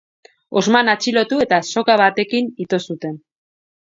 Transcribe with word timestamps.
Osman 0.61 0.87
atxilotu 0.93 1.41
eta 1.45 1.59
soka 1.73 1.97
batekin 2.03 2.47
ito 2.65 2.81
zuten. 2.87 3.21